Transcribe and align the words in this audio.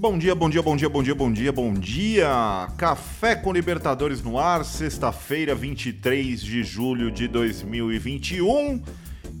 Bom 0.00 0.16
dia, 0.16 0.32
bom 0.32 0.48
dia, 0.48 0.62
bom 0.62 0.76
dia, 0.76 0.88
bom 0.88 1.02
dia, 1.02 1.12
bom 1.12 1.32
dia, 1.32 1.52
bom 1.52 1.74
dia. 1.74 2.68
Café 2.76 3.34
com 3.34 3.52
Libertadores 3.52 4.22
no 4.22 4.38
ar, 4.38 4.64
sexta-feira, 4.64 5.56
23 5.56 6.40
de 6.40 6.62
julho 6.62 7.10
de 7.10 7.26
2021. 7.26 8.80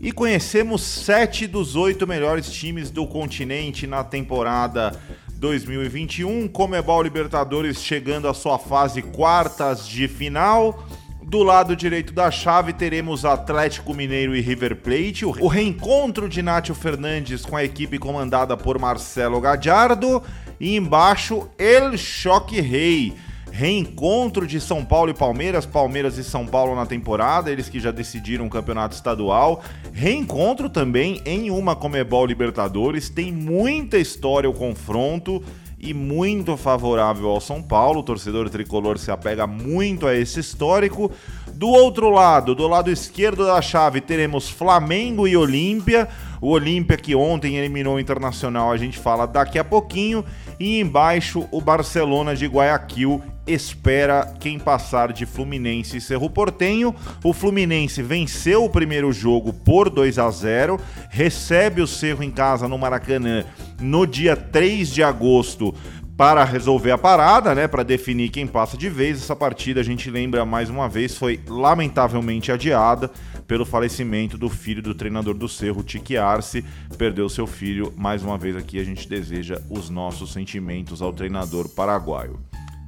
E 0.00 0.10
conhecemos 0.10 0.82
sete 0.82 1.46
dos 1.46 1.76
oito 1.76 2.08
melhores 2.08 2.50
times 2.50 2.90
do 2.90 3.06
continente 3.06 3.86
na 3.86 4.02
temporada 4.02 4.98
2021. 5.34 6.48
Comebol 6.48 7.04
Libertadores 7.04 7.80
chegando 7.80 8.26
à 8.26 8.34
sua 8.34 8.58
fase 8.58 9.00
quartas 9.00 9.86
de 9.86 10.08
final. 10.08 10.84
Do 11.22 11.42
lado 11.42 11.76
direito 11.76 12.12
da 12.12 12.30
chave 12.30 12.72
teremos 12.72 13.24
Atlético 13.24 13.92
Mineiro 13.92 14.34
e 14.34 14.40
River 14.40 14.76
Plate, 14.76 15.26
o 15.26 15.46
reencontro 15.46 16.26
de 16.26 16.40
Nátio 16.40 16.74
Fernandes 16.74 17.44
com 17.44 17.54
a 17.54 17.62
equipe 17.62 17.98
comandada 17.98 18.56
por 18.56 18.78
Marcelo 18.78 19.38
Gadiardo 19.38 20.22
e 20.60 20.76
embaixo 20.76 21.48
El 21.58 21.96
Choque 21.96 22.60
Rei. 22.60 23.14
Reencontro 23.50 24.46
de 24.46 24.60
São 24.60 24.84
Paulo 24.84 25.10
e 25.10 25.14
Palmeiras, 25.14 25.66
Palmeiras 25.66 26.16
e 26.16 26.22
São 26.22 26.46
Paulo 26.46 26.76
na 26.76 26.86
temporada, 26.86 27.50
eles 27.50 27.68
que 27.68 27.80
já 27.80 27.90
decidiram 27.90 28.46
o 28.46 28.50
campeonato 28.50 28.94
estadual. 28.94 29.64
Reencontro 29.92 30.68
também 30.68 31.20
em 31.24 31.50
uma 31.50 31.74
Comebol 31.74 32.24
Libertadores, 32.26 33.08
tem 33.08 33.32
muita 33.32 33.98
história 33.98 34.48
o 34.48 34.54
confronto 34.54 35.42
e 35.80 35.94
muito 35.94 36.56
favorável 36.56 37.28
ao 37.28 37.40
São 37.40 37.62
Paulo. 37.62 38.00
O 38.00 38.02
torcedor 38.02 38.50
tricolor 38.50 38.98
se 38.98 39.10
apega 39.10 39.46
muito 39.46 40.06
a 40.06 40.14
esse 40.14 40.40
histórico. 40.40 41.10
Do 41.52 41.68
outro 41.68 42.10
lado, 42.10 42.54
do 42.54 42.66
lado 42.66 42.90
esquerdo 42.90 43.46
da 43.46 43.60
chave, 43.62 44.00
teremos 44.00 44.48
Flamengo 44.48 45.26
e 45.26 45.36
Olímpia. 45.36 46.08
O 46.40 46.50
Olímpia 46.50 46.96
que 46.96 47.14
ontem 47.14 47.56
eliminou 47.56 47.96
o 47.96 48.00
Internacional, 48.00 48.70
a 48.70 48.76
gente 48.76 48.98
fala 48.98 49.26
daqui 49.26 49.58
a 49.58 49.64
pouquinho. 49.64 50.24
E 50.58 50.80
embaixo, 50.80 51.46
o 51.50 51.60
Barcelona 51.60 52.34
de 52.34 52.46
Guayaquil 52.46 53.22
espera 53.46 54.34
quem 54.38 54.58
passar 54.58 55.12
de 55.12 55.24
Fluminense 55.24 55.96
e 55.96 56.00
Cerro 56.00 56.28
Portenho. 56.28 56.94
O 57.24 57.32
Fluminense 57.32 58.02
venceu 58.02 58.64
o 58.64 58.70
primeiro 58.70 59.12
jogo 59.12 59.52
por 59.52 59.88
2 59.88 60.18
a 60.18 60.30
0, 60.30 60.78
recebe 61.08 61.80
o 61.80 61.86
Cerro 61.86 62.22
em 62.22 62.30
casa 62.30 62.68
no 62.68 62.78
Maracanã 62.78 63.44
no 63.80 64.06
dia 64.06 64.36
3 64.36 64.88
de 64.92 65.02
agosto 65.02 65.74
para 66.18 66.42
resolver 66.42 66.90
a 66.90 66.98
parada, 66.98 67.54
né, 67.54 67.68
para 67.68 67.84
definir 67.84 68.30
quem 68.30 68.44
passa 68.44 68.76
de 68.76 68.88
vez. 68.88 69.22
Essa 69.22 69.36
partida, 69.36 69.80
a 69.80 69.84
gente 69.84 70.10
lembra 70.10 70.44
mais 70.44 70.68
uma 70.68 70.88
vez, 70.88 71.16
foi 71.16 71.38
lamentavelmente 71.46 72.50
adiada 72.50 73.08
pelo 73.46 73.64
falecimento 73.64 74.36
do 74.36 74.48
filho 74.48 74.82
do 74.82 74.96
treinador 74.96 75.34
do 75.34 75.48
Cerro, 75.48 75.84
Tique 75.84 76.16
Arce. 76.16 76.64
Perdeu 76.98 77.28
seu 77.28 77.46
filho. 77.46 77.94
Mais 77.96 78.24
uma 78.24 78.36
vez 78.36 78.56
aqui 78.56 78.80
a 78.80 78.84
gente 78.84 79.08
deseja 79.08 79.62
os 79.70 79.88
nossos 79.88 80.32
sentimentos 80.32 81.00
ao 81.00 81.12
treinador 81.12 81.68
paraguaio. 81.68 82.40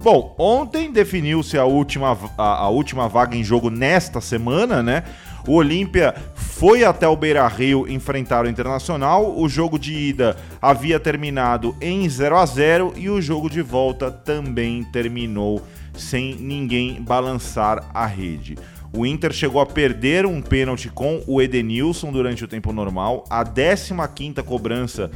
Bom, 0.00 0.34
ontem 0.38 0.92
definiu-se 0.92 1.58
a 1.58 1.64
última, 1.64 2.16
a, 2.38 2.62
a, 2.62 2.68
última 2.68 3.08
vaga 3.08 3.36
em 3.36 3.42
jogo 3.42 3.68
nesta 3.68 4.20
semana, 4.20 4.80
né? 4.80 5.02
O 5.46 5.54
Olímpia 5.54 6.14
foi 6.34 6.84
até 6.84 7.06
o 7.06 7.16
Beira 7.16 7.46
Rio 7.46 7.88
enfrentar 7.88 8.44
o 8.44 8.48
Internacional. 8.48 9.38
O 9.38 9.48
jogo 9.48 9.78
de 9.78 9.94
ida 9.94 10.36
havia 10.60 10.98
terminado 10.98 11.76
em 11.80 12.08
0 12.08 12.36
a 12.36 12.44
0 12.44 12.94
e 12.96 13.08
o 13.08 13.20
jogo 13.20 13.48
de 13.48 13.62
volta 13.62 14.10
também 14.10 14.84
terminou 14.84 15.62
sem 15.96 16.34
ninguém 16.34 17.00
balançar 17.02 17.88
a 17.94 18.06
rede. 18.06 18.56
O 18.92 19.04
Inter 19.04 19.32
chegou 19.32 19.60
a 19.60 19.66
perder 19.66 20.24
um 20.24 20.40
pênalti 20.40 20.88
com 20.88 21.22
o 21.26 21.42
Edenilson 21.42 22.10
durante 22.10 22.44
o 22.44 22.48
tempo 22.48 22.72
normal. 22.72 23.24
A 23.28 23.44
15ª 23.44 24.42
cobrança 24.42 25.10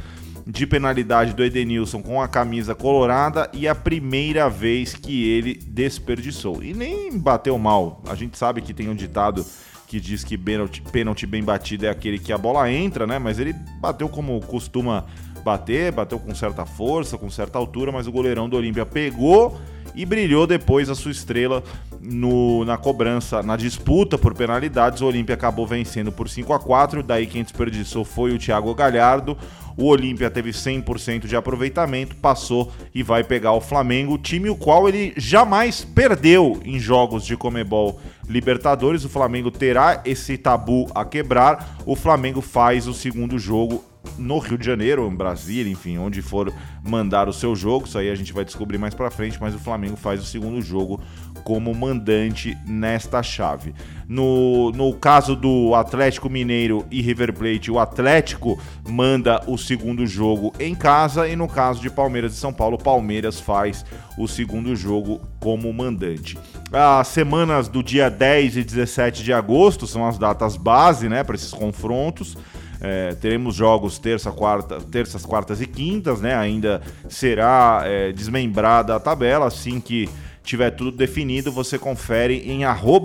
de 0.45 0.67
penalidade 0.67 1.33
do 1.33 1.43
Edenilson 1.43 2.01
com 2.01 2.21
a 2.21 2.27
camisa 2.27 2.75
colorada 2.75 3.49
e 3.53 3.67
a 3.67 3.73
primeira 3.73 4.49
vez 4.49 4.93
que 4.93 5.27
ele 5.29 5.55
desperdiçou. 5.55 6.63
E 6.63 6.73
nem 6.73 7.17
bateu 7.17 7.57
mal. 7.57 8.01
A 8.07 8.15
gente 8.15 8.37
sabe 8.37 8.61
que 8.61 8.73
tem 8.73 8.89
um 8.89 8.95
ditado 8.95 9.45
que 9.87 9.99
diz 9.99 10.23
que 10.23 10.37
pênalti, 10.37 10.81
pênalti 10.81 11.25
bem 11.25 11.43
batido 11.43 11.85
é 11.85 11.89
aquele 11.89 12.17
que 12.17 12.33
a 12.33 12.37
bola 12.37 12.71
entra, 12.71 13.05
né? 13.05 13.19
Mas 13.19 13.39
ele 13.39 13.53
bateu 13.79 14.09
como 14.09 14.39
costuma 14.41 15.05
bater, 15.43 15.91
bateu 15.91 16.19
com 16.19 16.33
certa 16.33 16.65
força, 16.65 17.17
com 17.17 17.29
certa 17.29 17.57
altura, 17.57 17.91
mas 17.91 18.07
o 18.07 18.11
goleirão 18.11 18.47
do 18.47 18.55
Olímpia 18.55 18.85
pegou 18.85 19.59
e 19.95 20.05
brilhou 20.05 20.47
depois 20.47 20.89
a 20.89 20.95
sua 20.95 21.11
estrela 21.11 21.63
no, 22.01 22.65
na 22.65 22.77
cobrança, 22.77 23.43
na 23.43 23.55
disputa 23.55 24.17
por 24.17 24.33
penalidades. 24.33 25.01
O 25.01 25.05
Olímpia 25.05 25.35
acabou 25.35 25.67
vencendo 25.67 26.11
por 26.11 26.29
5 26.29 26.53
a 26.53 26.59
4 26.59 27.03
daí 27.03 27.27
quem 27.27 27.43
desperdiçou 27.43 28.03
foi 28.03 28.33
o 28.33 28.39
Thiago 28.39 28.73
Galhardo. 28.73 29.37
O 29.75 29.85
Olímpia 29.85 30.29
teve 30.29 30.51
100% 30.51 31.27
de 31.27 31.35
aproveitamento, 31.35 32.15
passou 32.15 32.71
e 32.93 33.01
vai 33.01 33.23
pegar 33.23 33.53
o 33.53 33.61
Flamengo, 33.61 34.17
time 34.17 34.49
o 34.49 34.55
qual 34.55 34.87
ele 34.87 35.13
jamais 35.17 35.83
perdeu 35.83 36.61
em 36.63 36.79
jogos 36.79 37.25
de 37.25 37.35
Comebol 37.35 37.99
Libertadores. 38.27 39.03
O 39.03 39.09
Flamengo 39.09 39.49
terá 39.49 40.01
esse 40.05 40.37
tabu 40.37 40.89
a 40.93 41.03
quebrar. 41.03 41.77
O 41.85 41.95
Flamengo 41.95 42.41
faz 42.41 42.87
o 42.87 42.93
segundo 42.93 43.39
jogo 43.39 43.83
no 44.17 44.37
Rio 44.37 44.57
de 44.57 44.65
Janeiro, 44.65 45.07
em 45.07 45.15
Brasília, 45.15 45.71
enfim, 45.71 45.97
onde 45.97 46.21
for 46.21 46.53
mandar 46.83 47.27
o 47.27 47.33
seu 47.33 47.55
jogo. 47.55 47.85
Isso 47.85 47.97
aí 47.97 48.09
a 48.09 48.15
gente 48.15 48.33
vai 48.33 48.45
descobrir 48.45 48.77
mais 48.77 48.93
para 48.93 49.09
frente, 49.09 49.37
mas 49.39 49.55
o 49.55 49.59
Flamengo 49.59 49.95
faz 49.95 50.21
o 50.21 50.25
segundo 50.25 50.61
jogo 50.61 51.01
como 51.43 51.73
mandante 51.73 52.57
nesta 52.65 53.21
chave. 53.21 53.73
No, 54.07 54.71
no 54.71 54.93
caso 54.93 55.35
do 55.35 55.73
Atlético 55.75 56.29
Mineiro 56.29 56.85
e 56.91 57.01
River 57.01 57.33
Plate, 57.33 57.71
o 57.71 57.79
Atlético 57.79 58.59
manda 58.87 59.41
o 59.47 59.57
segundo 59.57 60.05
jogo 60.05 60.53
em 60.59 60.75
casa 60.75 61.27
e 61.27 61.35
no 61.35 61.47
caso 61.47 61.81
de 61.81 61.89
Palmeiras 61.89 62.33
e 62.33 62.37
São 62.37 62.53
Paulo, 62.53 62.77
Palmeiras 62.77 63.39
faz 63.39 63.85
o 64.17 64.27
segundo 64.27 64.75
jogo 64.75 65.21
como 65.39 65.71
mandante. 65.73 66.37
As 66.71 67.07
semanas 67.07 67.67
do 67.67 67.83
dia 67.83 68.09
10 68.09 68.57
e 68.57 68.63
17 68.63 69.23
de 69.23 69.33
agosto 69.33 69.85
são 69.85 70.05
as 70.07 70.17
datas 70.17 70.55
base, 70.55 71.09
né, 71.09 71.23
para 71.23 71.35
esses 71.35 71.51
confrontos. 71.51 72.37
É, 72.83 73.15
teremos 73.15 73.55
jogos 73.55 73.97
terça, 73.97 74.29
quarta, 74.29 74.81
terças, 74.81 75.25
quartas 75.25 75.61
e 75.61 75.65
quintas, 75.65 76.19
né? 76.19 76.35
Ainda 76.35 76.81
será 77.07 77.83
é, 77.85 78.11
desmembrada 78.11 78.93
a 78.93 78.99
tabela 78.99 79.47
assim 79.47 79.79
que 79.79 80.09
tiver 80.43 80.71
tudo 80.71 80.91
definido, 80.91 81.51
você 81.51 81.79
confere 81.79 82.43
em 82.45 82.63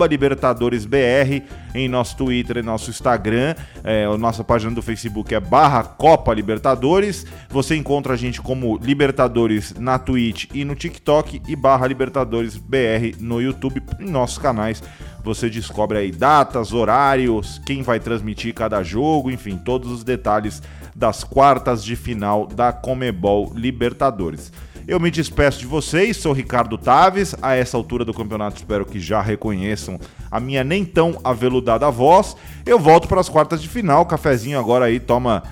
LibertadoresBR, 0.09 1.43
em 1.73 1.87
nosso 1.87 2.17
Twitter 2.17 2.57
e 2.57 2.61
nosso 2.61 2.89
Instagram. 2.89 3.55
É, 3.83 4.05
a 4.05 4.17
nossa 4.17 4.43
página 4.43 4.71
do 4.73 4.81
Facebook 4.81 5.33
é 5.33 5.39
barra 5.39 5.83
Copa 5.83 6.33
Libertadores. 6.33 7.25
Você 7.49 7.75
encontra 7.75 8.13
a 8.13 8.17
gente 8.17 8.41
como 8.41 8.77
Libertadores 8.77 9.73
na 9.75 9.97
Twitch 9.97 10.47
e 10.53 10.65
no 10.65 10.75
TikTok 10.75 11.41
e 11.47 11.55
barra 11.55 11.87
LibertadoresBR 11.87 13.15
no 13.19 13.41
YouTube 13.41 13.81
em 13.99 14.09
nossos 14.09 14.37
canais. 14.37 14.83
Você 15.23 15.49
descobre 15.49 15.97
aí 15.97 16.11
datas, 16.11 16.73
horários, 16.73 17.61
quem 17.65 17.83
vai 17.83 17.99
transmitir 17.99 18.53
cada 18.53 18.81
jogo, 18.83 19.29
enfim, 19.29 19.57
todos 19.57 19.91
os 19.91 20.03
detalhes 20.03 20.61
das 20.95 21.23
quartas 21.23 21.83
de 21.83 21.95
final 21.95 22.47
da 22.47 22.71
Comebol 22.71 23.51
Libertadores. 23.55 24.51
Eu 24.89 24.99
me 24.99 25.11
despeço 25.11 25.59
de 25.59 25.67
vocês, 25.67 26.17
sou 26.17 26.33
Ricardo 26.33 26.75
Taves. 26.75 27.35
A 27.43 27.53
essa 27.53 27.77
altura 27.77 28.03
do 28.03 28.11
campeonato, 28.11 28.57
espero 28.57 28.83
que 28.85 28.99
já 28.99 29.21
reconheçam 29.21 29.99
a 30.31 30.39
minha 30.39 30.63
nem 30.63 30.83
tão 30.83 31.19
aveludada 31.23 31.91
voz. 31.91 32.35
Eu 32.65 32.79
volto 32.79 33.07
para 33.07 33.21
as 33.21 33.29
quartas 33.29 33.61
de 33.61 33.69
final. 33.69 34.05
Cafezinho 34.07 34.57
agora 34.57 34.85
aí 34.85 34.99
toma. 34.99 35.43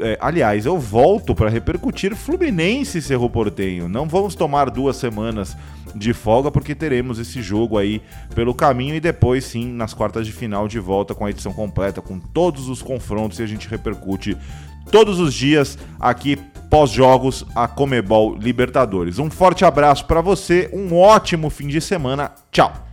É, 0.00 0.18
aliás, 0.20 0.66
eu 0.66 0.78
volto 0.78 1.34
para 1.34 1.48
repercutir 1.48 2.14
Fluminense 2.16 2.98
e 2.98 3.02
Cerro 3.02 3.28
Portenho. 3.28 3.88
Não 3.88 4.08
vamos 4.08 4.34
tomar 4.34 4.70
duas 4.70 4.96
semanas 4.96 5.56
de 5.94 6.12
folga, 6.12 6.50
porque 6.50 6.74
teremos 6.74 7.18
esse 7.18 7.40
jogo 7.40 7.78
aí 7.78 8.02
pelo 8.34 8.54
caminho 8.54 8.94
e 8.94 9.00
depois 9.00 9.44
sim, 9.44 9.72
nas 9.72 9.94
quartas 9.94 10.26
de 10.26 10.32
final, 10.32 10.66
de 10.66 10.78
volta 10.78 11.14
com 11.14 11.24
a 11.24 11.30
edição 11.30 11.52
completa, 11.52 12.00
com 12.00 12.18
todos 12.18 12.68
os 12.68 12.82
confrontos 12.82 13.38
e 13.38 13.42
a 13.42 13.46
gente 13.46 13.68
repercute 13.68 14.36
todos 14.90 15.20
os 15.20 15.32
dias 15.32 15.78
aqui 16.00 16.36
pós-jogos 16.68 17.46
a 17.54 17.68
Comebol 17.68 18.34
Libertadores. 18.36 19.18
Um 19.18 19.30
forte 19.30 19.64
abraço 19.64 20.06
para 20.06 20.20
você, 20.20 20.68
um 20.72 20.96
ótimo 20.98 21.48
fim 21.48 21.68
de 21.68 21.80
semana. 21.80 22.32
Tchau. 22.50 22.83